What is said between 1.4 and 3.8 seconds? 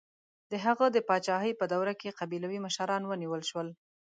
په دوره کې قبیلوي مشران ونیول شول.